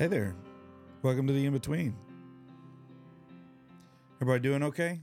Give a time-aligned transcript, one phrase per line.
[0.00, 0.34] Hey there.
[1.02, 1.94] Welcome to the in between.
[4.22, 4.98] Everybody doing okay?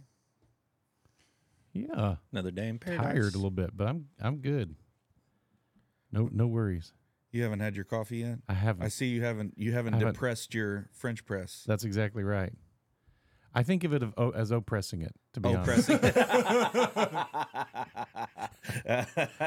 [1.71, 3.05] Yeah, Another day in paradise.
[3.05, 4.73] tired a little bit, but I'm I'm good.
[6.11, 6.93] No no worries.
[7.31, 8.39] You haven't had your coffee yet?
[8.49, 8.85] I haven't.
[8.85, 10.13] I see you haven't you haven't, haven't.
[10.13, 11.63] depressed your French press.
[11.67, 12.53] That's exactly right.
[13.53, 15.13] I think of it of, oh, as oppressing it.
[15.33, 15.99] To be Oh, honest, pressing.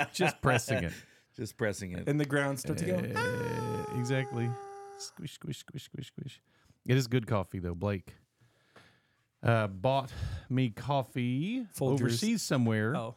[0.14, 0.92] just pressing it.
[1.36, 2.06] Just pressing it.
[2.06, 2.96] and the ground starts to go.
[2.96, 4.48] Uh, exactly.
[5.00, 6.40] Squish, squish, squish, squish, squish.
[6.86, 7.74] It is good coffee though.
[7.74, 8.14] Blake
[9.42, 10.10] uh, bought
[10.48, 11.92] me coffee Folgers.
[11.92, 13.14] overseas somewhere, Oh,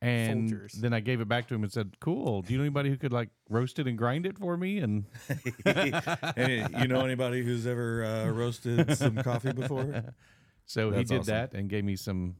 [0.00, 0.72] and Folgers.
[0.74, 2.42] then I gave it back to him and said, "Cool.
[2.42, 5.04] Do you know anybody who could like roast it and grind it for me?" And
[5.64, 10.14] Hey, you know anybody who's ever uh, roasted some coffee before?
[10.66, 11.34] so he That's did awesome.
[11.34, 12.36] that and gave me some,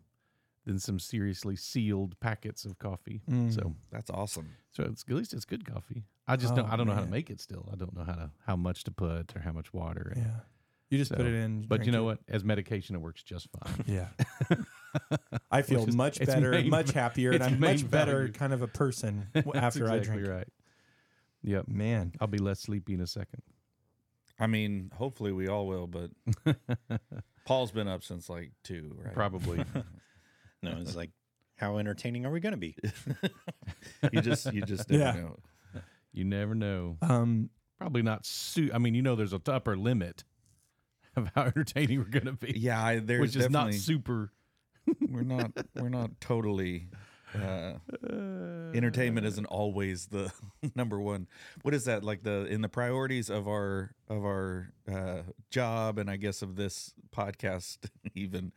[0.67, 3.23] then some seriously sealed packets of coffee.
[3.31, 3.53] Mm.
[3.55, 4.51] So That's awesome.
[4.73, 6.05] So it's, at least it's good coffee.
[6.27, 6.67] I just Oh, don't.
[6.71, 7.41] I oh, don't know how to make it.
[7.41, 10.13] Still, I don't know how to how much to put or how much water.
[10.15, 10.41] and- yeah.
[10.91, 11.63] You just so- put it in.
[11.67, 12.05] But you know it.
[12.05, 12.19] what?
[12.29, 13.85] As medication, it works just fine.
[13.87, 14.09] Yeah.
[15.51, 18.33] I feel is- much better, main- much happier, and I'm main much better value.
[18.33, 20.23] kind of a person w- That's after I drink.
[20.27, 20.31] it.
[20.31, 20.49] right.
[21.43, 21.69] Yep.
[21.69, 23.43] Man, I'll be less sleepy in a second.
[24.39, 26.11] I mean, hopefully we all will, but
[27.45, 29.15] Paul's been up since like two, right?
[29.15, 29.65] Probably.
[30.63, 31.11] No, it's like,
[31.57, 32.77] how entertaining are we going to be?
[34.13, 35.13] You just you just never Yeah.
[35.13, 35.37] know.
[36.15, 36.97] You never know.
[37.03, 38.25] um, Probably not.
[38.25, 40.25] Su- I mean, you know, there's a upper limit
[41.17, 42.55] of how entertaining we're going to be.
[42.59, 44.33] Yeah, I, there's which is not definitely- super.
[45.09, 46.89] we're not we're not totally
[47.35, 47.73] uh,
[48.75, 50.31] entertainment isn't always the
[50.75, 51.27] number one
[51.63, 56.11] what is that like the in the priorities of our of our uh, job and
[56.11, 57.79] i guess of this podcast
[58.15, 58.53] even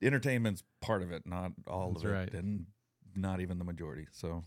[0.00, 2.32] entertainment's part of it not all That's of it right.
[2.32, 2.66] and
[3.16, 4.44] not even the majority so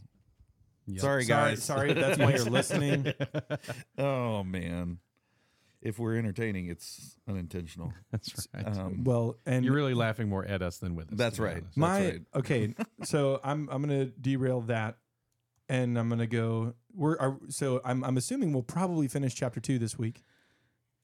[0.90, 1.02] Yep.
[1.02, 3.14] sorry sorry, guys sorry, if that's why you're listening.
[3.98, 5.00] oh man
[5.82, 8.66] if we're entertaining it's unintentional That's right.
[8.68, 11.18] um, Well, and You're really laughing more at us than with us.
[11.18, 11.58] That's right.
[11.58, 11.78] honest.
[11.78, 12.22] my right.
[12.36, 12.76] okay.
[13.04, 14.98] So I'm I'm gonna derail that,
[15.70, 16.74] and I'm gonna go.
[16.94, 20.24] We're are, so I'm I'm assuming we'll probably finish chapter two this week.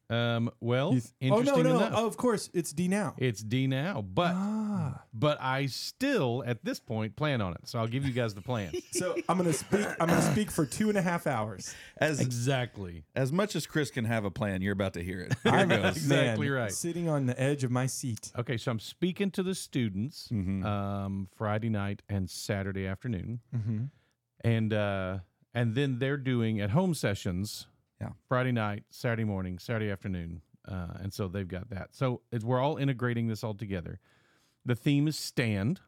[0.10, 0.52] Um.
[0.60, 1.78] Well, You th- oh interesting no no!
[1.78, 1.94] enough.
[1.96, 3.16] Oh, of course it's D now.
[3.18, 5.02] It's D now, but ah.
[5.14, 7.62] but I still at this point plan on it.
[7.64, 8.72] So I'll give you guys the plan.
[8.92, 9.86] So I'm gonna speak.
[10.00, 11.74] I'm gonna speak for two and a half hours.
[11.98, 13.04] as exactly.
[13.16, 15.68] as much as chris can have a plan you're about to hear it here I'm
[15.82, 16.72] goes Exactly man, right.
[16.72, 18.32] Sitting on the edge of my seat.
[18.38, 23.40] Okay, so I'm speaking to the students um, Friday night and Saturday afternoon,
[24.42, 25.20] and uh,
[25.54, 27.68] and then they're doing at home sessions.
[28.02, 28.10] Yeah.
[28.28, 31.90] Friday night, Saturday morning, Saturday afternoon, uh, and so they've got that.
[31.96, 34.00] So it's, we're all integrating this all together.
[34.66, 35.80] The theme is stand,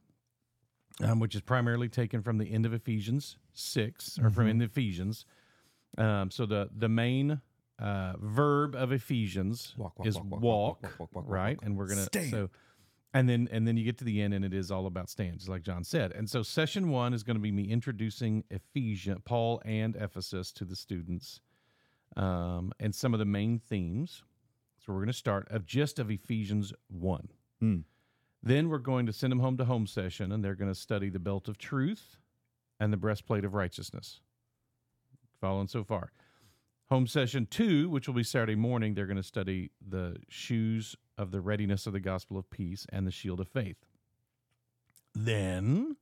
[1.03, 5.25] um, which is primarily taken from the end of Ephesians 6 or from in Ephesians.
[5.97, 7.41] Um, so the the main
[7.79, 11.59] uh, verb of Ephesians Walk, walk, is walk, walk, walk, walk, walk, walk, walk, right?
[11.63, 12.29] And we're gonna Stand.
[12.29, 12.49] so
[13.13, 15.47] and then and then you get to the end and it is all about stands,
[15.49, 16.11] like John said.
[16.11, 20.65] And so session one is going to be me introducing Ephesians, Paul and Ephesus to
[20.65, 21.41] the students,
[22.17, 24.23] um, and some of the main themes.
[24.79, 27.29] So we're going to start of just of Ephesians one.
[28.43, 31.09] Then we're going to send them home to home session, and they're going to study
[31.09, 32.17] the belt of truth
[32.79, 34.21] and the breastplate of righteousness.
[35.41, 36.11] Following so far.
[36.89, 41.31] Home session two, which will be Saturday morning, they're going to study the shoes of
[41.31, 43.85] the readiness of the gospel of peace and the shield of faith.
[45.13, 45.97] Then,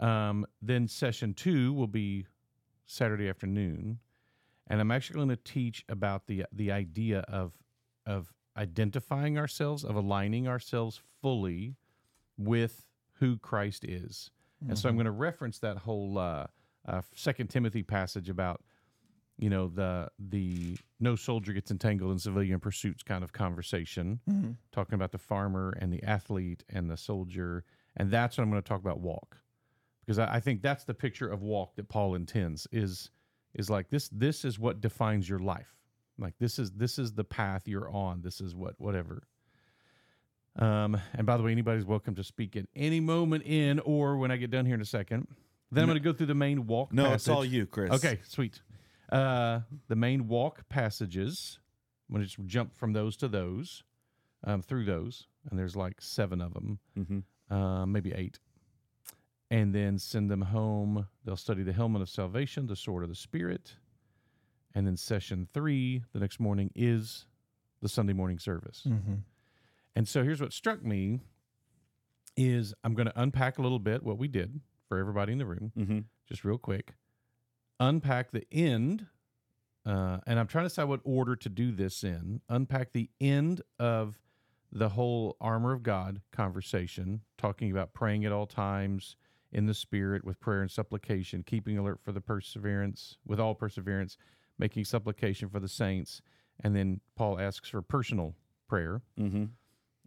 [0.00, 2.26] um, then session two will be
[2.86, 4.00] Saturday afternoon,
[4.70, 7.52] and I'm actually going to teach about the the idea of
[8.06, 11.76] of identifying ourselves, of aligning ourselves fully
[12.38, 14.30] with who Christ is.
[14.68, 16.46] And so I'm going to reference that whole uh,
[16.86, 18.62] uh, Second Timothy passage about
[19.38, 24.20] you know the the no soldier gets entangled in civilian pursuits kind of conversation,
[24.70, 27.64] talking about the farmer and the athlete and the soldier,
[27.96, 29.38] and that's what I'm going to talk about walk,
[30.04, 33.10] because I, I think that's the picture of walk that Paul intends is
[33.54, 35.74] is like this this is what defines your life,
[36.18, 39.22] like this is this is the path you're on, this is what whatever.
[40.56, 44.30] Um, and by the way, anybody's welcome to speak at any moment in or when
[44.30, 45.28] I get done here in a second.
[45.72, 46.92] Then I'm going to go through the main walk.
[46.92, 47.52] no it's all passage.
[47.52, 48.60] you chris Okay, sweet.
[49.10, 51.58] Uh, the main walk passages.
[52.08, 53.84] I'm going to just jump from those to those,
[54.44, 56.80] um, through those, and there's like seven of them,
[57.48, 58.40] uh, maybe eight.
[59.50, 61.08] And then send them home.
[61.24, 63.74] They'll study the helmet of salvation, the sword of the Spirit.
[64.74, 67.26] And then session three, the next morning, is
[67.82, 68.86] the Sunday morning service.
[69.96, 71.20] And so here's what struck me
[72.36, 75.46] is I'm going to unpack a little bit what we did for everybody in the
[75.46, 75.72] room,
[76.28, 76.94] just real quick.
[77.80, 79.06] Unpack the end
[79.86, 82.40] uh, and I'm trying to decide what order to do this in.
[82.48, 84.18] Unpack the end of
[84.70, 89.16] the whole armor of God conversation, talking about praying at all times
[89.52, 94.16] in the Spirit with prayer and supplication, keeping alert for the perseverance, with all perseverance,
[94.58, 96.22] making supplication for the saints.
[96.62, 98.34] And then Paul asks for personal
[98.68, 99.44] prayer Mm-hmm.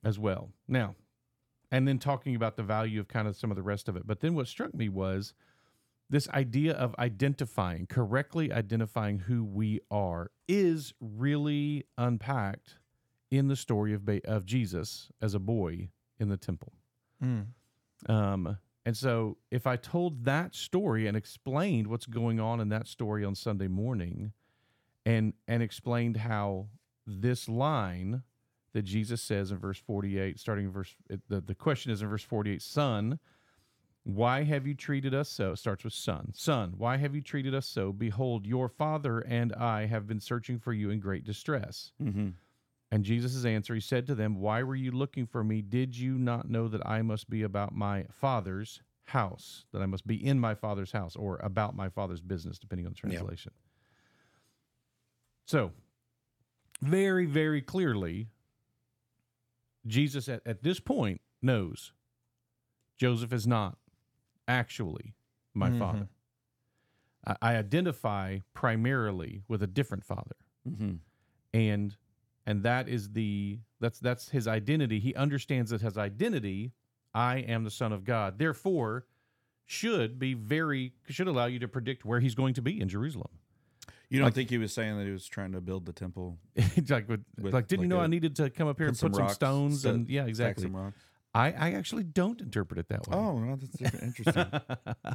[0.03, 0.51] as well.
[0.67, 0.95] Now,
[1.71, 4.05] and then talking about the value of kind of some of the rest of it.
[4.05, 5.33] But then what struck me was
[6.09, 12.77] this idea of identifying, correctly identifying who we are, is really unpacked
[13.31, 16.73] in the story of, of Jesus as a boy in the temple.
[17.23, 17.47] Mm.
[18.07, 22.87] Um, and so, if I told that story and explained what's going on in that
[22.87, 24.33] story on Sunday morning,
[25.05, 26.67] and and explained how
[27.05, 28.23] this line
[28.73, 30.95] that Jesus says in verse forty-eight, starting in verse
[31.29, 33.19] the the question is in verse forty-eight, Son,
[34.03, 35.51] why have you treated us so?
[35.51, 37.93] It starts with Son, Son, why have you treated us so?
[37.93, 41.91] Behold, your father and I have been searching for you in great distress.
[42.01, 42.29] Mm-hmm.
[42.93, 45.63] And Jesus' answer, he said to them, Why were you looking for me?
[45.63, 50.05] Did you not know that I must be about my father's house, that I must
[50.05, 53.17] be in my father's house, or about my father's business, depending on the Yeah.
[53.17, 53.51] translation?
[55.47, 55.71] So,
[56.83, 58.27] very, very clearly,
[59.87, 61.93] Jesus at, at this point knows
[62.99, 63.79] Joseph is not
[64.47, 65.15] actually
[65.55, 65.79] my Mhm.
[65.79, 66.09] father.
[67.25, 70.35] I, I identify primarily with a different father
[70.69, 70.97] Mm-hmm.
[71.55, 71.97] and
[72.45, 76.71] and that is the that's that's his identity he understands that his identity
[77.13, 79.05] i am the son of god therefore
[79.65, 83.29] should be very should allow you to predict where he's going to be in jerusalem
[84.09, 86.37] You don't Like- think he was saying that he was trying to build the temple?
[86.89, 89.01] Like with, With, like didn't you know a- I needed to come up here put
[89.01, 90.99] and put some rocks, stones set- and yeah exactly some rocks?
[91.33, 94.45] I I actually don't interpret it that way Oh, well, that's interesting.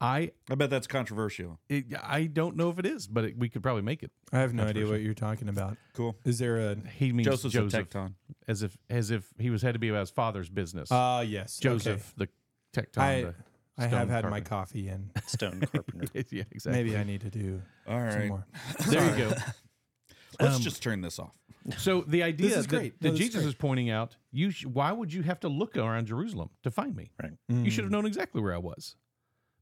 [0.00, 1.58] I I bet that's controversial.
[1.68, 4.38] it, I don't know if it is but it, we could probably make it I
[4.38, 5.76] have no idea what you're talking about.
[5.94, 6.16] Cool.
[6.24, 6.76] Is there a?
[6.96, 8.14] he means Joseph's a Joseph tekton.
[8.46, 11.58] as if as if he was had to be about his father's business Ah, yes,
[11.58, 12.28] Joseph the
[12.72, 13.34] tekton I- the-
[13.80, 13.86] Okay.
[13.86, 14.48] I stone have had my carpenter.
[14.48, 16.08] coffee and Stone carpenter.
[16.30, 18.46] yeah exactly maybe I need to do All some more.
[18.88, 19.34] there you go
[20.40, 21.32] Let's Um, just turn this off.
[21.78, 23.00] So the idea is that, great.
[23.00, 23.48] that No, this is Jesus great.
[23.48, 26.94] is pointing out, you sh- why would you have to look around Jerusalem to find
[26.96, 27.10] me?
[27.22, 27.32] Right.
[27.48, 28.94] You should have known exactly where I was.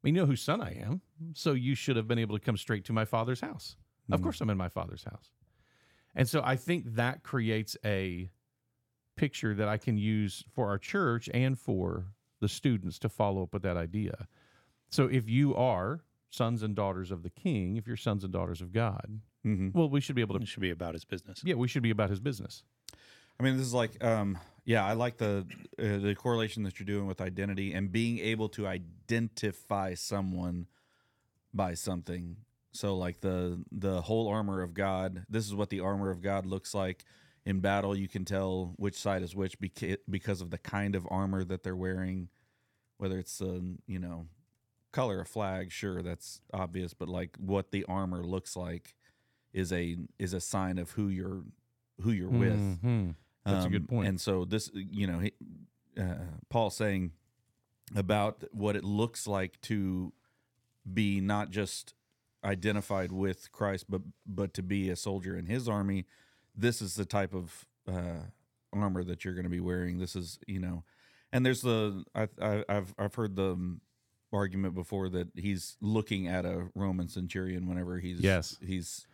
[0.07, 1.01] You know whose son I am,
[1.35, 3.77] so you should have been able to come straight to my father's house.
[4.11, 4.23] Of Mhm.
[4.23, 5.33] course, I'm in my father's house,
[6.15, 8.31] and so I think that creates a
[9.17, 12.07] picture that I can use for our church and for
[12.39, 14.29] the students to follow up with that idea.
[14.91, 18.61] So if you are sons and daughters of the King, if you're sons and daughters
[18.63, 19.71] of God, Mm-hmm.
[19.79, 20.43] well, we should be able to.
[20.43, 21.43] It should be about his business.
[21.45, 22.65] Yeah, we should be about His business.
[23.39, 25.47] I mean, this is like, um, yeah, I like the
[25.79, 30.67] uh, the correlation that you're doing with identity and being able to identify someone
[31.55, 32.37] by something.
[32.73, 35.25] So, like the the whole armor of God.
[35.29, 37.05] This is what the armor of God looks like
[37.45, 37.97] in battle.
[37.97, 41.63] You can tell which side is which beca- because of the kind of armor that
[41.63, 42.29] they're wearing.
[42.99, 44.27] Whether it's the you know
[44.93, 48.95] color of flag, sure, that's obvious, but like what the armor looks like
[49.53, 51.45] is a is a sign of who you're
[52.03, 52.83] who you're with.
[52.83, 53.15] Mhm.
[53.47, 54.09] That's a good Um, point.
[54.09, 55.33] And so this, you know, he,
[55.99, 56.15] uh,
[56.51, 57.13] Paul saying
[57.95, 60.13] about what it looks like to
[60.93, 61.95] be not just
[62.45, 66.07] identified with Christ, but but to be a soldier in His army.
[66.55, 68.25] This is the type of uh,
[68.73, 69.99] armor that you're going to be wearing.
[69.99, 70.85] This is, you know,
[71.33, 73.81] and there's the I, I, I've I've heard the um,
[74.33, 78.59] argument before that he's looking at a Roman centurion whenever he's Yes.
[78.61, 79.07] he's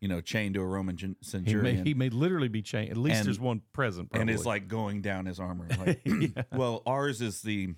[0.00, 2.90] you know chained to a Roman gen- He centurion may, he may literally be chained.
[2.90, 4.08] At least And- there's one present.
[4.12, 4.34] and Probably.
[4.34, 5.68] it's like going down his armor.
[5.78, 6.42] Like, Yeah.
[6.52, 7.74] well, ours is the,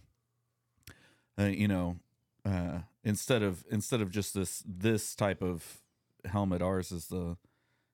[1.39, 1.97] uh, you know,
[2.45, 5.81] uh, instead of instead of just this this type of
[6.25, 7.37] helmet, ours is the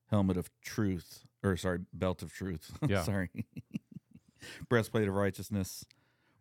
[0.09, 2.71] helmet of truth, or sorry, belt of truth.
[2.87, 3.03] Yeah.
[3.03, 3.29] sorry,
[4.69, 5.85] breastplate of righteousness.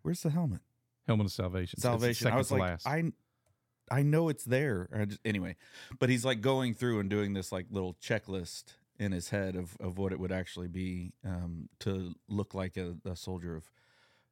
[0.03, 0.61] Where's the helmet?
[1.07, 1.81] helmet of salvation.
[1.81, 2.29] Salvation.
[2.31, 2.87] I was like, last.
[2.87, 3.13] I,
[3.91, 4.89] I know it's there.
[5.07, 5.57] Just, anyway,
[5.99, 9.77] but he's like going through and doing this like little checklist in his head of,
[9.81, 13.71] of what it would actually be um, to look like a, a soldier of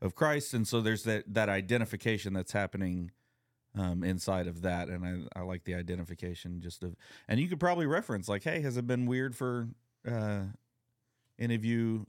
[0.02, 3.12] of Christ, and so there's that that identification that's happening
[3.74, 6.96] um, inside of that, and I, I like the identification just of,
[7.28, 9.68] and you could probably reference like, hey, has it been weird for
[10.06, 10.42] uh,
[11.38, 12.06] any of you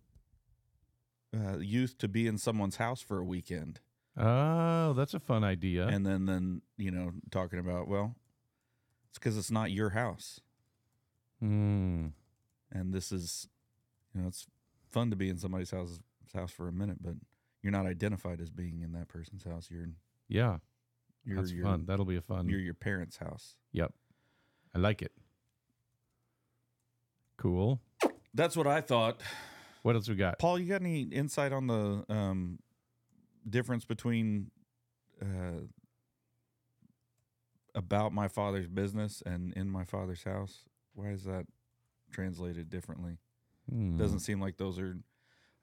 [1.35, 3.79] uh, youth to be in someone's house for a weekend?
[4.17, 5.87] Oh, that's a fun idea.
[5.87, 8.15] and then then you know talking about well
[9.09, 10.41] it's because it's not your house
[11.39, 12.07] Hmm.
[12.71, 13.47] and this is
[14.13, 14.47] you know it's
[14.89, 15.99] fun to be in somebody's house
[16.33, 17.13] house for a minute but
[17.61, 19.87] you're not identified as being in that person's house you're
[20.27, 20.57] yeah,
[21.23, 21.85] you're that's your fun.
[21.85, 22.49] That'll be a fun.
[22.49, 23.93] you're your parents house Yep,
[24.75, 25.11] I like it.
[27.37, 27.79] Cool.
[28.33, 29.21] That's what I thought.
[29.83, 30.39] What else we got?
[30.39, 32.59] Paul, you got any insight on the um,
[33.49, 34.51] difference between
[35.21, 35.61] uh,
[37.75, 40.63] about my father's business and in my father's house?
[40.93, 41.45] Why is that
[42.11, 43.17] translated differently?
[43.69, 43.97] Hmm.
[43.97, 44.97] Doesn't seem like those are.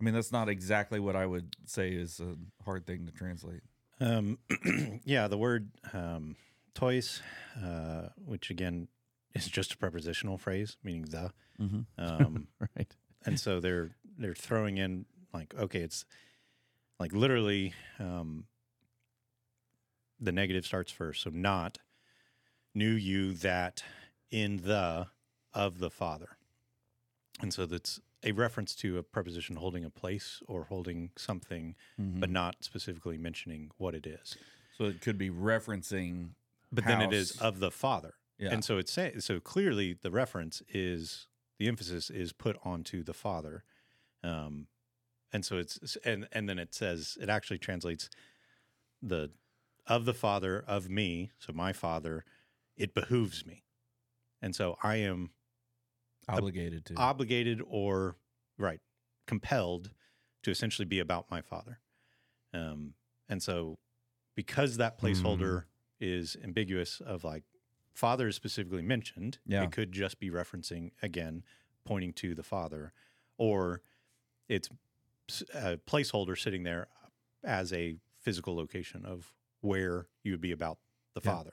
[0.01, 3.63] I mean, that's not exactly what I would say is a hard thing to translate.
[4.01, 4.39] Um,
[5.05, 6.37] yeah, the word um,
[6.75, 7.21] tois,
[7.63, 8.89] uh, which again
[9.35, 11.33] is just a prepositional phrase meaning the.
[11.61, 11.81] Mm-hmm.
[11.99, 12.95] Um, right.
[13.25, 16.05] and so they're they're throwing in like okay, it's
[16.99, 18.45] like literally um,
[20.21, 21.23] the negative starts first.
[21.23, 21.79] So not
[22.75, 23.83] knew you that
[24.31, 25.09] in the
[25.53, 26.37] of the Father,
[27.41, 32.31] and so that's a reference to a preposition holding a place or holding something, but
[32.31, 34.37] not specifically mentioning what it is.
[34.79, 36.31] so it could be referencing.
[36.73, 38.15] But then it is of the Father.
[38.39, 38.51] Yeah.
[38.51, 43.15] And so it's say, so clearly the reference is the emphasis is put onto the
[43.15, 43.63] Father,
[44.25, 44.67] um,
[45.35, 48.09] and so it's and and then it says it actually translates
[49.03, 49.31] the
[49.87, 52.25] of the Father of me, so my Father,
[52.75, 53.65] it behooves me,
[54.41, 55.31] and so I am
[56.27, 56.95] obligated to.
[56.95, 58.17] obligated or
[58.57, 58.81] right
[59.27, 59.91] compelled
[60.45, 61.81] to essentially be about my Father,
[62.55, 62.95] um,
[63.29, 63.79] and so
[64.35, 65.65] because that placeholder
[66.01, 67.45] is ambiguous of like
[67.95, 69.63] father is specifically mentioned Yeah.
[69.63, 71.45] it could just be referencing again
[71.85, 72.93] pointing to the father
[73.39, 73.81] or
[74.49, 74.69] it's
[75.55, 76.89] a placeholder sitting there
[77.43, 80.79] as a physical location of where you would be about
[81.15, 81.33] the Yeah.
[81.33, 81.53] father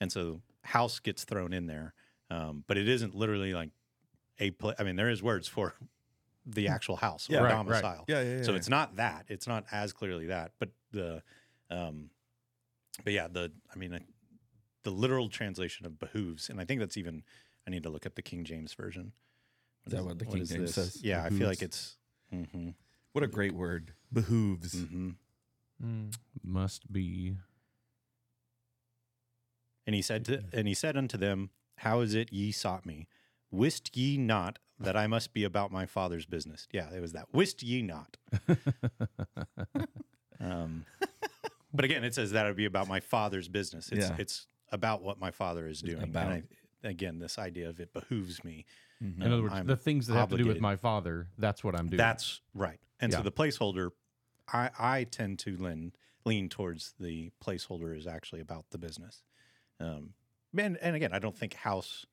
[0.00, 1.94] and so house gets thrown in there
[2.30, 3.70] um, but it isn't literally like
[4.38, 5.74] a pla- i mean there is words for
[6.44, 7.38] the actual house Yeah.
[7.40, 7.56] or Right, right.
[7.56, 8.42] domicile yeah, yeah, yeah.
[8.42, 9.26] so it's not that.
[9.28, 10.52] It's not as clearly that.
[10.60, 11.22] But the,
[11.70, 12.10] um,
[13.02, 13.98] but yeah, the I mean, uh,
[14.84, 17.24] the literal translation of behooves, and I think that's even.
[17.66, 19.10] I need to look at the King James version.
[19.86, 20.74] Is that what the King is James this?
[20.94, 21.02] says?
[21.02, 21.96] Yeah, I feel like Behooves.
[22.32, 22.46] it's.
[22.52, 22.70] hmm
[23.16, 23.94] what a great word.
[24.12, 24.74] Behooves.
[24.74, 25.10] hmm
[25.82, 26.14] Mm.
[26.42, 27.36] Must be.
[29.86, 33.08] And he said to, and he said unto them, How is it ye sought me?
[33.50, 36.66] Wist ye not that I must be about my father's business?
[36.72, 37.26] Yeah, it was that.
[37.32, 38.16] Wist ye not?
[40.38, 40.84] Um,
[41.72, 43.88] but again, it says that it would be about my father's business.
[43.90, 44.16] It's Yeah.
[44.18, 46.02] it's about what my father is doing.
[46.02, 46.30] about.
[46.30, 46.44] And
[46.84, 48.66] I, again, this idea of it behooves me.
[49.02, 49.22] Mhm.
[49.22, 51.74] In other words, I'm the things that have to do with my father, that's what
[51.74, 51.96] I'm doing.
[51.96, 52.78] That's right.
[53.00, 53.18] And Yeah.
[53.18, 53.90] so the placeholder,
[54.48, 55.92] I I tend to lean
[56.24, 59.22] lean towards the placeholder is actually about the business.
[59.78, 60.14] Um,
[60.56, 62.06] and and again, I don't think house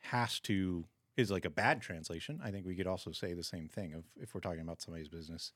[0.00, 2.40] has to is like a bad translation.
[2.42, 5.08] I think we could also say the same thing of if we're talking about somebody's
[5.08, 5.52] business,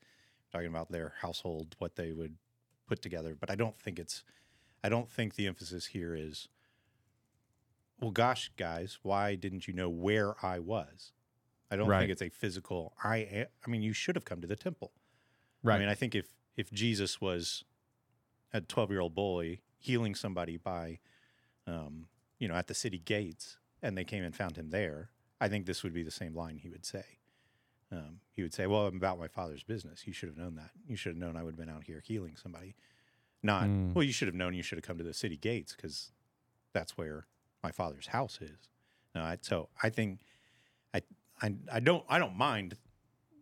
[0.51, 2.37] talking about their household, what they would
[2.87, 3.35] put together.
[3.35, 4.23] But I don't think it's
[4.83, 6.47] I don't think the emphasis here is
[7.99, 11.11] well gosh guys, why didn't you know where I was?
[11.71, 11.99] I don't Right.
[12.01, 14.91] think it's a physical I, I mean you should have come to the temple.
[15.63, 15.75] right.
[15.75, 17.63] I mean, I think if if Jesus was
[18.53, 20.99] a twelve year old boy healing somebody by,
[21.67, 22.07] um,
[22.37, 25.09] you know, at the city gates, and they came and found him there,
[25.39, 27.05] I think this would be the same line he would say.
[27.91, 30.05] Um, he would say, "Well, I'm about my father's business.
[30.05, 30.71] You should have known that.
[30.87, 32.75] You should have known I would have been out here healing somebody.
[33.41, 33.93] Not Mm.
[33.93, 34.03] well.
[34.03, 34.53] You should have known.
[34.53, 36.11] You should have come to the city gates because
[36.73, 37.25] that's where
[37.63, 38.67] my father's house is.
[39.15, 40.19] No, I, so I think
[40.93, 41.01] I,
[41.41, 42.75] I I don't I don't mind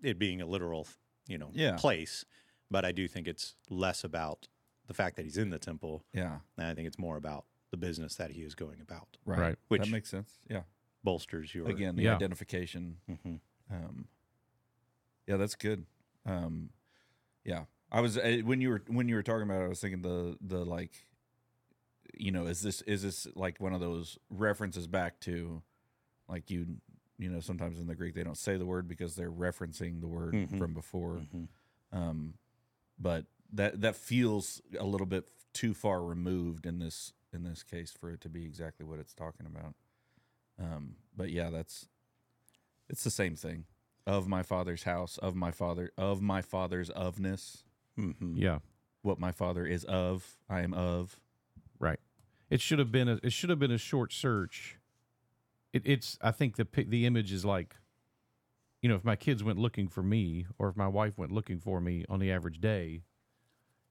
[0.03, 0.87] it being a literal
[1.27, 1.75] you know Yeah.
[1.77, 2.25] place,
[2.71, 4.47] but I do think it's less about
[4.87, 6.39] the fact that he's in the temple, Yeah.
[6.57, 9.17] and I think it's more about the business that he is going about.
[9.25, 9.39] Right.
[9.39, 9.49] Right.
[9.51, 10.39] that Which- makes sense.
[10.49, 10.63] Yeah.
[11.03, 12.15] Bolsters your Again, the Yeah.
[12.15, 12.97] identification.
[13.09, 13.39] Mhm.
[13.69, 14.07] Um,
[15.27, 15.85] yeah, that's good.
[16.25, 16.69] Um,
[17.43, 19.79] yeah, I was uh, when you were when you were talking about it, I was
[19.81, 21.05] thinking the the like,
[22.13, 25.61] you know, is this is this like one of those references back to,
[26.27, 26.77] like you
[27.17, 30.07] you know sometimes in the Greek they don't say the word because they're referencing the
[30.07, 30.57] word Mhm.
[30.57, 31.47] from before, Mhm.
[31.91, 32.33] um,
[33.00, 37.91] but that that feels a little bit too far removed in this in this case
[37.91, 39.75] for it to be exactly what it's talking about.
[40.59, 41.88] Um, but yeah, that's
[42.89, 43.65] it's the same thing
[44.05, 47.63] of my father's house, of my father, of my father's ofness,
[47.97, 48.38] Mhm.
[48.38, 48.59] yeah.
[49.01, 51.19] what my father is of, I am of.
[51.79, 52.00] Right.
[52.50, 54.77] It should have been a it should have been a short search.
[55.77, 57.75] It, it's I think the the image is like,
[58.81, 61.60] you know, if my kids went looking for me, or if my wife went looking
[61.60, 63.03] for me on the average day,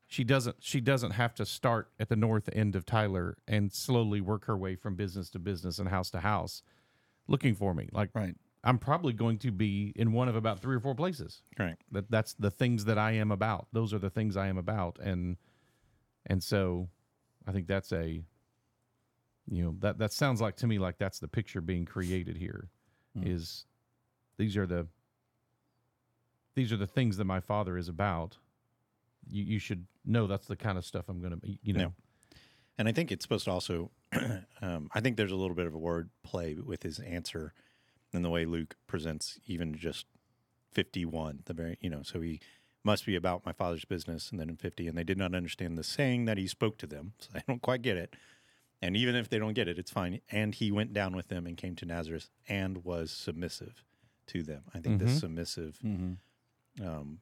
[0.07, 4.21] she doesn't she doesn't have to start at the north end of Tyler and slowly
[4.21, 6.63] work her way from business to business and house to house,
[7.29, 7.89] looking for me.
[7.93, 8.35] Like Right.
[8.65, 11.43] I'm probably going to be in one of about three or four places.
[11.57, 11.77] Right.
[11.93, 13.69] That that's the things that I am about.
[13.73, 15.37] Those are the things I am about, and
[16.27, 16.89] and so
[17.47, 18.23] I think that's a
[19.49, 22.69] you know that that sounds like to me like that's the picture being created here
[23.17, 23.35] Mm.
[23.35, 23.65] is
[24.37, 24.87] these are the
[26.55, 28.39] these are the things that my father is about.
[29.29, 31.93] You you should know that's the kind of stuff I'm going to you know.
[32.79, 33.91] And I think it's supposed to also,
[34.61, 37.55] um, I think there's a little bit of a word play with his answer
[38.13, 40.05] and the way Luke presents even just
[40.73, 42.39] 51, the very, you know, so he
[42.85, 44.31] must be about my father's business.
[44.31, 46.87] And then in 50, and they did not understand the saying that he spoke to
[46.87, 47.15] them.
[47.19, 48.15] So they don't quite get it.
[48.83, 50.21] And even if they don't get it, it's fine.
[50.31, 53.83] And he went down with them and came to Nazareth and was submissive
[54.29, 54.65] to them.
[54.75, 55.21] I think this Mhm.
[55.21, 56.87] submissive Mm-hmm.
[56.87, 57.21] um,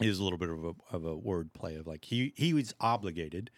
[0.00, 2.74] is a little bit of a, of a word play of like he he was
[2.80, 3.50] obligated,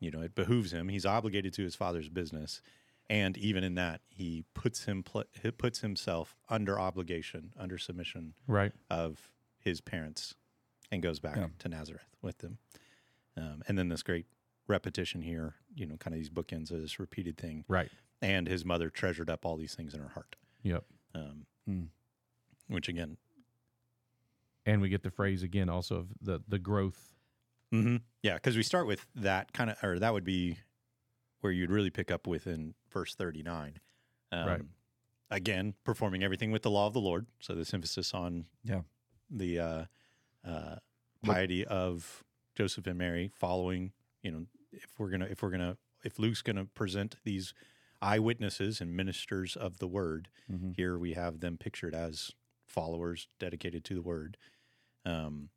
[0.00, 0.88] you know, it behooves him.
[0.88, 2.62] He's obligated to his father's business,
[3.10, 8.32] and even in that, he puts him pl- he puts himself under obligation, under submission
[8.46, 8.72] Right.
[8.88, 10.34] of his parents,
[10.90, 11.48] and goes back Yeah.
[11.58, 12.58] to Nazareth with them.
[13.36, 14.26] Um, and then this great
[14.66, 17.64] repetition here, you know, kind of these bookends of this repeated thing.
[17.68, 17.90] Right.
[18.22, 20.84] And his mother treasured up all these things in her heart, Yep.
[21.14, 21.88] um, Mm.
[22.68, 23.16] which again,
[24.66, 27.12] And we get the phrase again also of the the growth.
[27.70, 30.56] hmm Yeah, because we start with that kind of, or that would be
[31.40, 33.78] where you'd really pick up within verse 39.
[34.32, 34.62] Um, Right.
[35.30, 37.26] Again, performing everything with the law of the Lord.
[37.40, 38.82] So this emphasis on Yeah.
[39.30, 39.84] the uh,
[40.44, 40.76] uh,
[41.22, 42.22] piety of
[42.54, 43.92] Joseph and Mary, following.
[44.22, 44.46] You know,
[44.82, 47.54] if we're gonna, if we're gonna, if Luke's gonna present these
[48.02, 50.72] eyewitnesses and ministers of the word, Mm-hmm.
[50.76, 52.32] here we have them pictured as
[52.66, 54.36] followers dedicated to the word.
[55.06, 55.48] Um,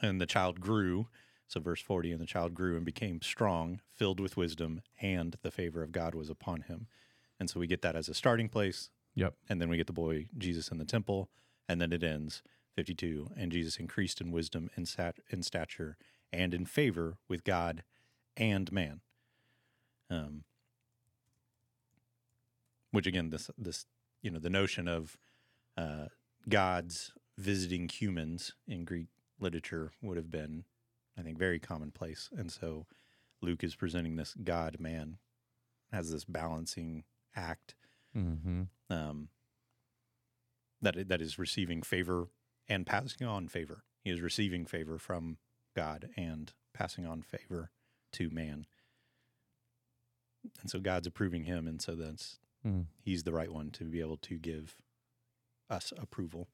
[0.00, 1.08] and the child grew.
[1.48, 5.50] So, verse 40 and the child grew and became strong, filled with wisdom, and the
[5.50, 6.86] favor of God was upon him.
[7.38, 8.90] And so we get that as a starting place.
[9.14, 9.34] Yep.
[9.48, 11.28] And then we get the boy Jesus in the temple.
[11.68, 12.42] And then it ends
[12.74, 15.96] 52 and Jesus increased in wisdom and sat in stature
[16.32, 17.82] and in favor with God
[18.36, 19.00] and man.
[20.10, 20.44] Um,
[22.90, 23.86] which again, this this
[24.22, 25.16] you know the notion of
[25.76, 26.06] uh,
[26.48, 29.08] gods visiting humans in Greek
[29.38, 30.64] literature would have been,
[31.18, 32.30] I think, very commonplace.
[32.36, 32.86] And so
[33.42, 35.18] Luke is presenting this God man
[35.92, 37.74] as this balancing act
[38.16, 38.62] Mm-hmm.
[38.88, 39.28] um,
[40.80, 42.28] that that is receiving favor
[42.66, 43.84] and passing on favor.
[44.02, 45.36] He is receiving favor from
[45.76, 47.70] God and passing on favor
[48.12, 48.66] to man.
[50.60, 52.86] And so God's approving him, and so that's Mm.
[53.00, 54.74] he's the right one to be able to give
[55.70, 56.48] us approval.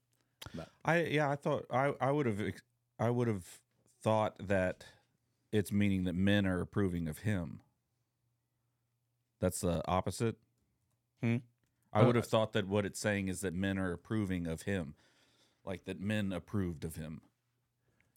[0.53, 0.69] But.
[0.85, 2.39] I yeah, I thought I I would have
[2.99, 3.61] I would have
[4.01, 4.85] thought that
[5.51, 7.61] it's meaning that men are approving of him.
[9.39, 10.35] That's the opposite.
[11.21, 11.37] Hmm?
[11.91, 14.63] I Uh, would have thought that what it's saying is that men are approving of
[14.63, 14.95] him,
[15.63, 17.21] like that men approved of him.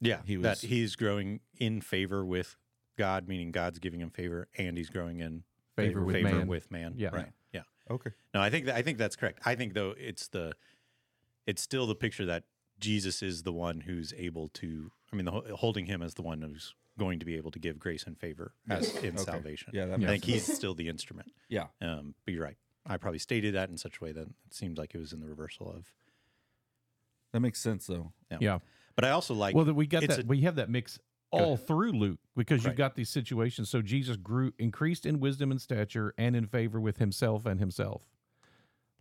[0.00, 2.56] Yeah, He that was- he's growing in favor with
[2.96, 5.44] God, meaning God's giving him favor, and he's growing in
[5.76, 6.46] Favor with man.
[6.46, 6.94] with man.
[6.96, 7.10] Yeah.
[7.14, 7.32] right.
[7.52, 7.62] Yeah.
[7.90, 8.10] Okay.
[8.32, 9.40] No, I think that, I think that's correct.
[9.44, 10.54] I think though it's the
[11.46, 12.44] it's still the picture that
[12.80, 14.90] Jesus is the one who's able to.
[15.12, 17.78] I mean, the, holding him as the one who's going to be able to give
[17.78, 19.24] grace and favor as in Okay.
[19.24, 19.72] salvation.
[19.74, 20.46] Yeah, that I think sense.
[20.46, 21.30] he's still the instrument.
[21.50, 21.66] Yeah.
[21.82, 22.56] Um, but you're right.
[22.86, 25.20] I probably stated that in such a way that it seemed like it was in
[25.20, 25.92] the reversal of.
[27.32, 28.12] That makes sense though.
[28.30, 28.38] Yeah.
[28.40, 28.58] yeah.
[28.96, 29.54] But I also like.
[29.54, 30.24] well, that we got that.
[30.24, 30.98] a- we have that mix
[31.30, 33.68] all through Luke because you've got these situations.
[33.68, 38.02] So Jesus grew, increased in wisdom and stature, and in favor with himself and himself.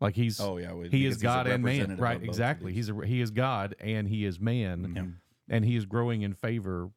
[0.01, 2.15] Like he's Oh yeah, we- he is God and man, right?
[2.15, 2.73] of both of Exactly.
[2.73, 5.13] He's a he is God and he is man, Mhm.
[5.47, 6.91] and he is growing in favor.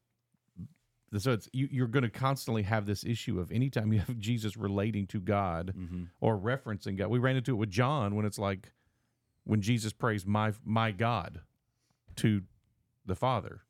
[1.16, 4.56] So it's you, you're going to constantly have this issue of anytime you have Jesus
[4.56, 6.08] relating to God Mhm.
[6.20, 7.08] or referencing God.
[7.08, 8.72] We ran into it with John when it's like
[9.44, 11.40] when Jesus prays my my God
[12.16, 12.42] to
[13.08, 13.62] the Father.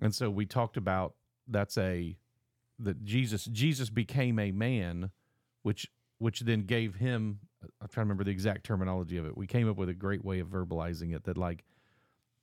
[0.00, 1.14] And so we talked about
[1.48, 2.16] that's a
[2.78, 5.10] that Jesus Jesus became a man
[5.62, 7.40] which which then gave him
[7.80, 9.36] I'm trying to remember the exact terminology of it.
[9.36, 11.64] We came up with a great way of verbalizing it that like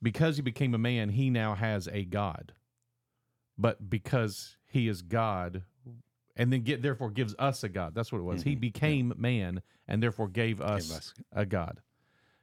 [0.02, 2.52] because he became a man, he now has a God.
[3.56, 5.62] But because he is God,
[6.34, 7.94] and then get therefore gives us a God.
[7.94, 8.42] That's what it was.
[8.42, 8.60] He Mhm.
[8.60, 11.82] became man and therefore gave us, us- a God.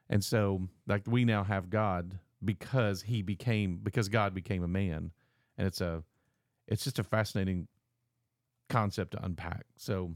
[0.08, 5.12] And so like we now have God because he became because God became a man.
[5.58, 6.04] And it's a
[6.68, 7.68] it's just a fascinating
[8.70, 9.66] concept to unpack.
[9.76, 10.16] So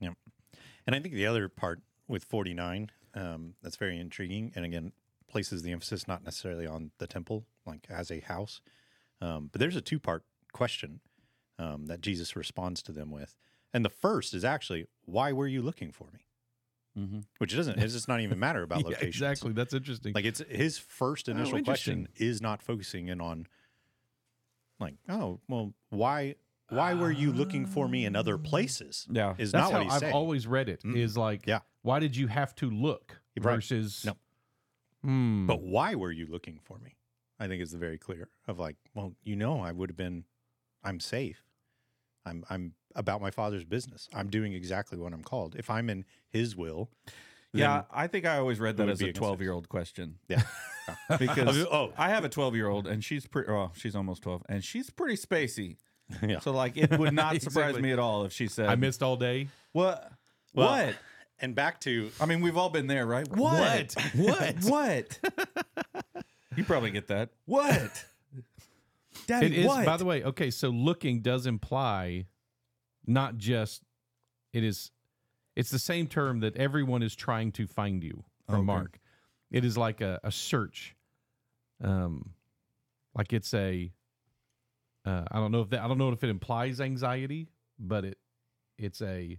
[0.00, 0.10] yeah,
[0.86, 4.92] And I think the other part with 49 um, that's very intriguing, and again,
[5.28, 8.60] places the emphasis not necessarily on the temple, like as a house,
[9.20, 11.00] um, but there's a two part question
[11.58, 13.36] um, that Jesus responds to them with.
[13.72, 16.20] And the first is actually, why were you looking for me?
[17.00, 17.24] Mhm.
[17.38, 19.08] Which doesn't, it does not even matter about Yeah, location.
[19.08, 19.52] exactly.
[19.52, 20.12] That's interesting.
[20.12, 23.46] Like it's his first Oh, initial question is not focusing in on,
[24.78, 26.36] like, oh, well, why,
[26.68, 29.06] why were you looking for me in other places?
[29.10, 29.34] Yeah.
[29.38, 30.14] Is That's not what he's I've saying.
[30.14, 30.82] always read it.
[30.84, 31.18] Is Mm.
[31.18, 31.60] like, Yeah.
[31.82, 33.54] why did you have to look Right.
[33.54, 34.16] versus No.
[35.02, 35.46] Hmm.
[35.46, 36.96] But why were you looking for me?
[37.38, 40.24] I think is the very clear of like, well, you know, I would have been,
[40.84, 41.42] I'm safe.
[42.26, 44.08] I'm, I'm about my father's business.
[44.14, 45.54] I'm doing exactly what I'm called.
[45.58, 46.90] If I'm in his will,
[47.52, 50.16] Yeah, I think I always read that as a 12 year old question.
[50.28, 50.42] yeah.
[51.18, 51.92] Because Oh.
[51.96, 54.90] I have a 12 year old and she's pretty, oh, she's almost 12 and she's
[54.90, 55.76] pretty spacey.
[56.20, 56.40] Yeah.
[56.40, 57.82] So, like, it would not surprise Exactly.
[57.82, 59.48] me at all if she said, I missed all day.
[59.72, 60.10] What?
[60.52, 60.96] Well, what?
[61.40, 63.28] and back to, I mean, we've all been there, right?
[63.28, 63.94] What?
[64.16, 64.54] What?
[64.64, 65.18] what?
[66.56, 67.28] you probably get that.
[67.46, 68.04] What?
[69.26, 69.84] Daddy, It is, what?
[69.86, 72.26] by the way, okay, so looking does imply
[73.06, 73.82] not just
[74.52, 74.90] it is
[75.56, 78.64] it's the same term that everyone is trying to find you from Okay.
[78.66, 79.00] Mark.
[79.50, 80.94] It is like a, a search.
[81.82, 82.34] Um
[83.14, 83.92] like it's a
[85.04, 88.18] uh, I don't know if that I don't know if it implies anxiety, but it
[88.78, 89.38] it's a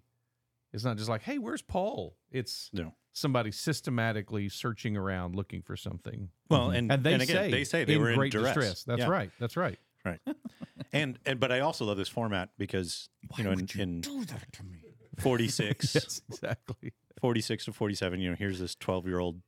[0.73, 2.15] it's not just like, hey, where's Paul?
[2.31, 2.93] It's No.
[3.13, 6.29] somebody systematically searching around looking for something.
[6.49, 8.55] well, and, And they and again, say they say they in were great in duress.
[8.55, 8.83] distress.
[8.83, 9.07] That's Yeah.
[9.09, 9.31] right.
[9.39, 9.77] That's right.
[10.05, 10.19] Right.
[10.93, 14.51] and, and, but I also love this format because, you know, in, in do that
[14.53, 14.79] to me?
[15.19, 16.93] 46, Yes, exactly.
[17.19, 19.41] 46 to 47, you know, here's this 12 year old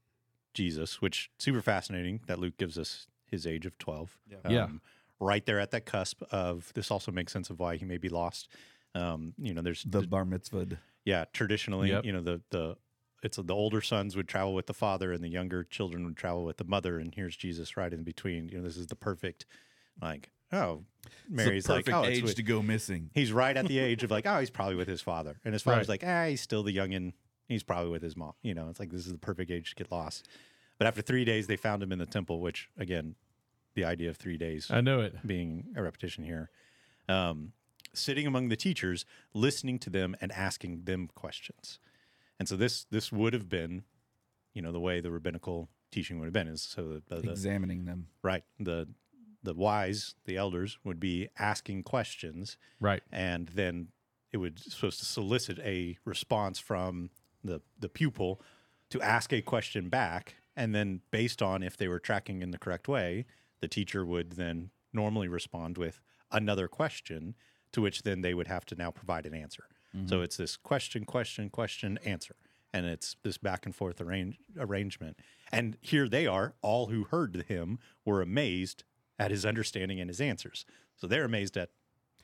[0.54, 4.18] Jesus, which super fascinating that Luke gives us his age of 12.
[4.30, 4.38] Yeah.
[4.50, 4.64] Yeah.
[4.66, 4.82] Um,
[5.20, 8.10] Right there at that cusp of this also makes sense of why he may be
[8.10, 8.50] lost.
[8.94, 10.68] Um, you know, there's The bar mitzvah.
[11.06, 12.06] Yeah, traditionally, Yep.
[12.06, 12.78] you know, the the
[13.24, 16.44] it's the older sons would travel with the father and the younger children would travel
[16.44, 18.50] with the mother and here's Jesus right in between.
[18.50, 19.46] You know, this is the perfect
[20.02, 20.84] like, oh,
[21.30, 23.10] Mary's the like, perfect oh, age with, to go missing.
[23.13, 25.39] he's right at the age of like, oh, he's probably with his father.
[25.46, 26.02] And his father's Right.
[26.02, 27.13] like, ah, he's still the youngin.
[27.48, 28.34] He's probably with his mom.
[28.42, 30.28] You know, it's like this is the perfect age to get lost.
[30.78, 33.16] But after three days, they found him in the temple, which again,
[33.76, 35.26] the idea of three days I know it.
[35.26, 36.50] being a repetition here.
[37.08, 37.54] Um,
[37.93, 41.79] sitting among the teachers, listening to them and asking them questions.
[42.39, 43.84] And so this this would have been,
[44.53, 47.86] you know, the way the rabbinical teaching would have been is so the, the, Examining
[47.86, 48.08] them.
[48.23, 48.88] right the
[49.43, 53.03] the wise the elders would be asking questions Right.
[53.12, 53.89] and then
[54.32, 57.12] it would supposed to solicit a response from
[57.43, 58.41] the the pupil
[58.89, 62.58] to ask a question back and then based on if they were tracking in the
[62.58, 63.25] correct way
[63.60, 66.01] the teacher would then normally respond with
[66.32, 67.36] another question
[67.74, 70.08] to which then they would have to now provide an answer mm-hmm.
[70.08, 72.36] so it's this question question question answer
[72.76, 75.18] and it's this back and forth arrange, arrangement
[75.52, 78.84] and here they are all who heard him were amazed
[79.20, 81.70] at his understanding and his answers so they're amazed at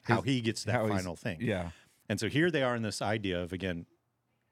[0.03, 1.71] how he gets that final thing Yeah.
[2.07, 3.85] and so here they are in this idea of again,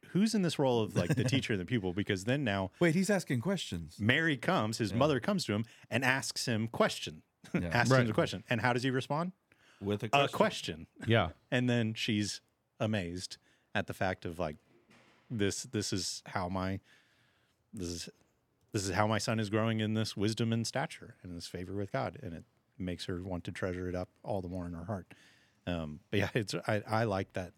[0.09, 1.93] who's in this role of like the teacher and the pupil?
[1.93, 3.97] Because then now Wait, he's asking questions.
[3.99, 7.69] Mary comes, his mother comes to him and asks him question, Yeah.
[7.69, 8.01] asks Right.
[8.01, 9.31] him the question, and how does he respond?
[9.81, 10.27] With a A question.
[10.31, 11.29] question, Yeah.
[11.51, 12.41] and then she's
[12.79, 13.37] amazed
[13.75, 14.55] at the fact of like
[15.29, 15.63] this.
[15.63, 16.79] This is how my
[17.73, 18.09] this is
[18.71, 21.73] this is how my son is growing in this wisdom and stature and this favor
[21.75, 22.43] with God, and it
[22.77, 25.13] makes her want to treasure it up all the more in her heart.
[25.65, 27.53] Um, but yeah, it's I, I like that.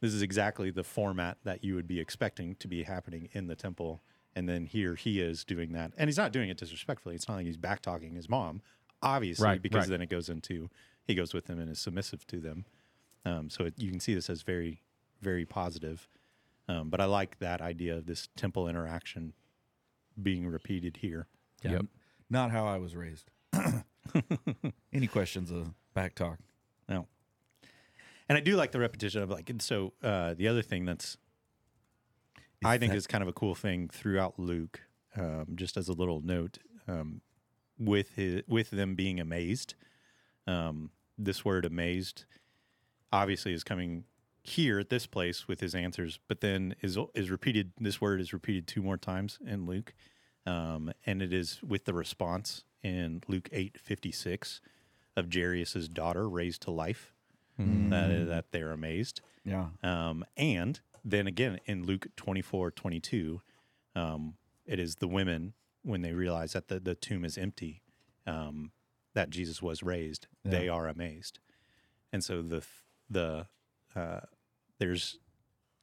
[0.00, 3.54] This is exactly the format that you would be expecting to be happening in the
[3.54, 4.00] temple,
[4.34, 7.14] and then here he is doing that, and he's not doing it disrespectfully.
[7.14, 8.62] It's not like he's back talking his mom,
[9.02, 9.88] obviously, Right, because right.
[9.90, 10.70] then it goes into
[11.10, 12.64] he goes with them and is submissive to them.
[13.24, 14.82] Um, so it, you can see this as very,
[15.20, 16.08] very positive.
[16.68, 19.32] Um, but I like that idea of this temple interaction
[20.20, 21.26] being repeated here.
[21.62, 21.72] Yeah.
[21.72, 21.86] Yep.
[22.30, 23.30] Not how I was raised.
[24.92, 26.38] Any questions of back talk?
[26.88, 27.06] No.
[28.28, 31.16] And I do like the repetition of like, and so uh, the other thing that's,
[32.64, 34.80] I think that- is kind of a cool thing throughout Luke,
[35.16, 37.20] um, just as a little note, um,
[37.78, 39.74] with his, with them being amazed.
[40.46, 40.90] Um,
[41.24, 42.24] this word amazed
[43.12, 44.04] obviously is coming
[44.42, 47.72] here at this place with his answers, but then is is repeated.
[47.78, 49.94] This word is repeated two more times in Luke,
[50.46, 54.60] um, and it is with the response in Luke eight fifty six
[55.16, 57.12] of Jairus's daughter raised to life.
[57.90, 59.20] That that they're amazed.
[59.44, 59.66] Yeah.
[59.82, 63.40] Um, and then again in Luke 24, 22,
[63.94, 64.34] um,
[64.66, 67.82] it is the women when they realize that the, the tomb is empty,
[68.26, 68.70] um,
[69.20, 71.38] that Jesus was raised, they are amazed.
[72.12, 72.62] And so the,
[73.10, 73.46] the,
[73.94, 74.20] uh,
[74.78, 75.18] there's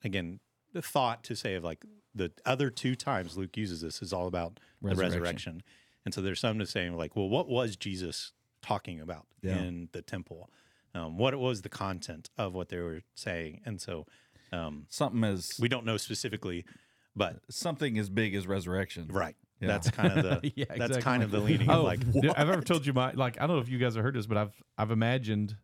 [0.03, 0.39] again,
[0.73, 4.25] the thought to say of like the other two times Luke uses this is all
[4.27, 5.11] about the Resurrection.
[5.21, 5.61] resurrection.
[6.03, 8.31] And so there's some to saying like, well, what was Jesus
[8.63, 9.59] talking about Yeah.
[9.59, 10.49] in the temple?
[10.95, 13.61] Um, what was the content of what they were saying?
[13.65, 14.07] And so
[14.51, 16.65] um, Something as we don't know specifically,
[17.15, 19.07] but something as big as resurrection.
[19.11, 19.67] right, Yeah.
[19.69, 21.01] that's kind of the Yeah, that's exactly.
[21.01, 23.47] kind of the leaning of Oh, like did- I've ever told you my like I
[23.47, 25.55] don't know if you guys have heard this, but I've I've imagined.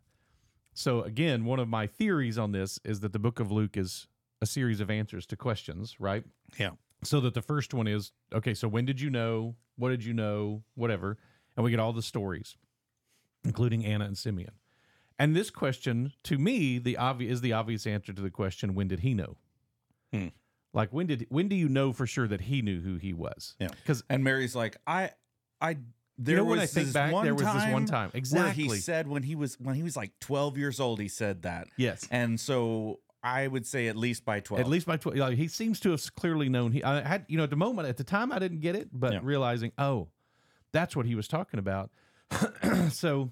[0.73, 4.07] So again, one of my theories on this is that the book of Luke is
[4.41, 6.23] a series of answers to questions, right?
[6.57, 6.71] Yeah.
[7.03, 8.53] So that the first one is okay.
[8.53, 9.55] So when did you know?
[9.75, 10.63] What did you know?
[10.75, 11.17] Whatever,
[11.55, 12.55] and we get all the stories,
[13.45, 14.51] including Anna and Simeon.
[15.19, 18.87] And this question, to me, the obvious is the obvious answer to the question: When
[18.87, 19.37] did he know?
[20.11, 20.27] Hmm.
[20.73, 23.55] Like when did when do you know for sure that he knew who he was?
[23.59, 23.69] Yeah.
[23.69, 25.11] because And Mary's like, I,
[25.61, 25.77] I.
[26.19, 28.11] There you know was when I think this back, one there was this one time
[28.13, 28.63] exactly.
[28.65, 31.67] he said when he was when he was like 12 years old, he said that,
[31.75, 34.61] yes, and so I would say at least by 12.
[34.61, 36.71] At least by twelve, like, he seems to have clearly known.
[36.71, 38.89] He I had, you know, at the moment, at the time, I didn't get it,
[38.93, 39.19] but Yeah.
[39.23, 40.09] realizing, oh,
[40.71, 41.89] that's what he was talking about.
[42.91, 43.31] so,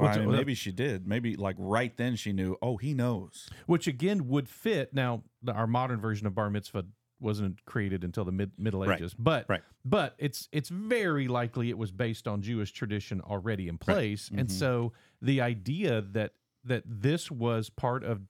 [0.00, 1.06] Well, I mean, maybe she did.
[1.06, 2.56] Maybe like right then she knew.
[2.62, 3.48] Oh, he knows.
[3.66, 4.92] which again would fit.
[4.94, 6.86] Now, the, our modern version of bar mitzvah
[7.20, 8.98] wasn't created until the mid Middle Right.
[8.98, 9.62] Ages, but Right.
[9.84, 14.48] but it's it's very likely it was based on Jewish tradition already in place, and
[14.48, 14.52] Mhm.
[14.52, 16.32] so the idea that
[16.64, 18.22] that this was part of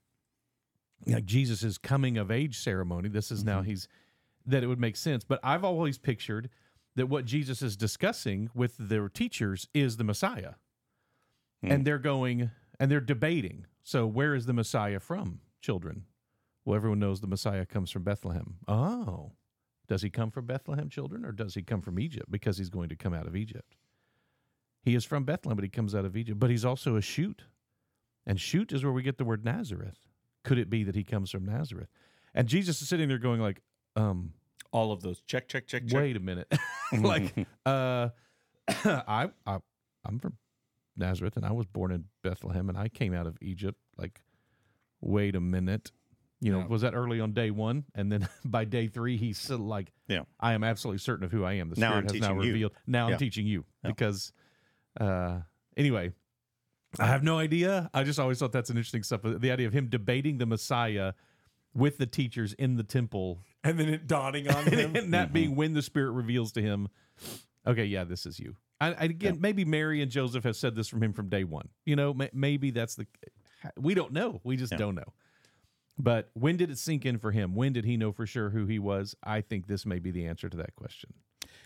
[1.07, 3.09] like Jesus's coming of age ceremony.
[3.09, 3.67] This is now Mhm.
[3.67, 3.89] he's
[4.47, 5.23] that it would make sense.
[5.25, 6.51] But I've always pictured
[6.97, 10.55] that what Jesus is discussing with their teachers is the Messiah,
[11.63, 11.73] Hmm.
[11.73, 13.67] and they're going and they're debating.
[13.83, 16.05] So where is the Messiah from, children?
[16.65, 18.57] Well, everyone knows the Messiah comes from Bethlehem.
[18.69, 19.33] Oh,
[19.89, 22.89] does he come from Bethlehem, children, or does he come from Egypt because he's going
[22.91, 23.75] to come out of Egypt?
[24.83, 26.39] He is from Bethlehem, but he comes out of Egypt.
[26.39, 27.43] But he's also a shoot,
[28.27, 29.99] and shoot is where we get the word Nazareth.
[30.45, 31.89] Could it be that he comes from Nazareth?
[32.35, 33.61] And Jesus is sitting there going like,
[33.97, 34.33] um,
[34.71, 35.21] All of those.
[35.27, 36.01] Check, check, check, check.
[36.01, 36.51] wait a minute,
[36.99, 37.35] like,
[37.67, 38.09] uh,
[38.69, 39.59] I, I,
[40.05, 40.37] I'm from
[41.01, 43.79] Nazareth, and I was born in Bethlehem, and I came out of Egypt.
[43.99, 44.21] Like,
[45.01, 45.91] wait a minute,
[46.41, 46.67] you know, Yeah.
[46.69, 47.85] was that early on day one?
[47.95, 50.23] And then by day three, he's still like, Yeah.
[50.39, 51.71] I am absolutely certain of who I am.
[51.71, 52.53] The Now Spirit I'm has now teaching you.
[52.53, 52.73] revealed.
[52.87, 53.13] Now Yeah.
[53.15, 53.91] I'm teaching you Yeah.
[53.91, 54.33] because,
[55.01, 55.41] uh,
[55.77, 56.13] anyway.
[56.99, 57.89] I have no idea.
[57.95, 59.21] I just always thought that's an interesting stuff.
[59.23, 61.13] The idea of him debating the Messiah
[61.73, 64.97] with the teachers in the temple and then it dawning on him.
[64.97, 66.89] and that being when the spirit reveals to him,
[67.67, 68.57] okay, yeah, this is you.
[68.81, 71.69] I, I, again, maybe Mary and Joseph have said this from him from day one.
[71.85, 73.07] You know, may, maybe that's the.
[73.79, 74.41] We don't know.
[74.43, 74.79] We just Yeah.
[74.79, 75.13] don't know.
[75.99, 77.55] But when did it sink in for him?
[77.55, 79.15] When did he know for sure who he was?
[79.23, 81.13] I think this may be the answer to that question.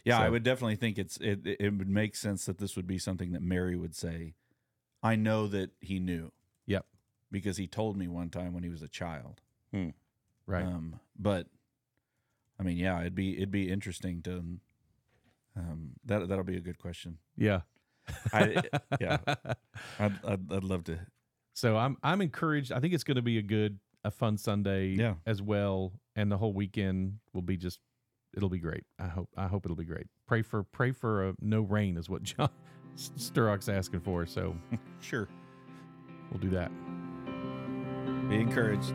[0.05, 1.41] Yeah, I would definitely think it's it.
[1.45, 4.35] It would make sense that this would be something that Mary would say.
[5.03, 6.33] I know that he knew.
[6.67, 6.85] Yep.
[7.31, 9.41] Because he told me one time when he was a child.
[10.47, 10.65] Right.
[10.65, 11.47] Um, but
[12.59, 14.59] I mean, yeah, it'd be it'd be interesting to.
[15.57, 17.19] Um, that that'll be a good question.
[17.37, 17.61] yeah.
[18.35, 18.62] I,
[19.01, 19.17] yeah,
[19.99, 20.99] I'd, I'd I'd love to.
[21.55, 22.71] So I'm I'm encouraged.
[22.73, 25.14] I think it's going to be a good, a fun Sunday Yeah.
[25.27, 27.81] as well, and the whole weekend will be just.
[28.37, 28.83] It'll be great.
[28.99, 29.29] I hope.
[29.37, 30.07] I hope it'll be great.
[30.27, 32.51] Pray for pray for a no rain is what John
[32.97, 34.27] Sturrock's asking for.
[34.27, 34.55] So
[35.01, 35.29] Sure,
[36.31, 36.71] we'll do that.
[38.29, 38.93] be encouraged.